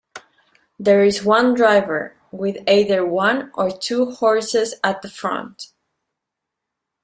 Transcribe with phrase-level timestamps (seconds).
[0.79, 5.67] There is one driver, with either one or two horses at the front.